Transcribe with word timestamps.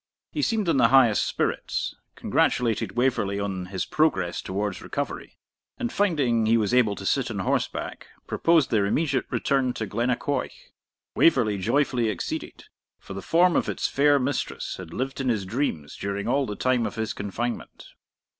He 0.31 0.41
seemed 0.41 0.67
in 0.67 0.77
the 0.77 0.87
highest 0.87 1.23
spirits, 1.23 1.93
congratulated 2.15 2.93
Waverley 2.95 3.39
on 3.39 3.67
his 3.67 3.85
progress 3.85 4.41
towards 4.41 4.81
recovery, 4.81 5.37
and 5.77 5.93
finding 5.93 6.47
he 6.47 6.57
was 6.57 6.73
able 6.73 6.95
to 6.95 7.05
sit 7.05 7.29
on 7.29 7.37
horseback, 7.37 8.07
proposed 8.25 8.71
their 8.71 8.87
immediate 8.87 9.27
return 9.29 9.73
to 9.73 9.85
Glennaquoich. 9.85 10.71
Waverley 11.15 11.59
joyfully 11.59 12.09
acceded, 12.09 12.63
for 12.97 13.13
the 13.13 13.21
form 13.21 13.55
of 13.55 13.69
its 13.69 13.87
fair 13.87 14.17
mistress 14.17 14.77
had 14.77 14.91
lived 14.91 15.21
in 15.21 15.29
his 15.29 15.45
dreams 15.45 15.95
during 15.95 16.27
all 16.27 16.47
the 16.47 16.55
time 16.55 16.87
of 16.87 16.95
his 16.95 17.13
confinement. 17.13 17.89